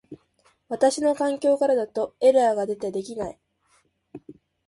[0.67, 3.39] 私の環境からだとエラーが出て出来ない